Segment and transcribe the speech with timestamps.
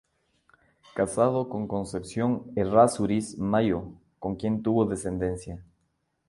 [0.95, 5.63] Casado con Concepción Errázuriz Mayo, con quien tuvo descendencia.